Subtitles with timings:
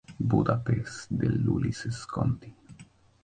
[0.29, 2.51] Budapest de Ulises Conti.